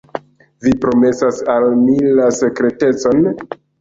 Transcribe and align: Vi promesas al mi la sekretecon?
Vi 0.67 0.71
promesas 0.85 1.41
al 1.55 1.67
mi 1.83 1.99
la 2.21 2.31
sekretecon? 2.39 3.23